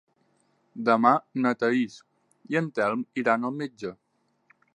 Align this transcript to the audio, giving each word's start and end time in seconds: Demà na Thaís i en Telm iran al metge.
Demà 0.87 1.11
na 1.43 1.51
Thaís 1.63 1.99
i 2.55 2.59
en 2.63 2.71
Telm 2.81 3.05
iran 3.25 3.47
al 3.53 3.59
metge. 3.61 3.95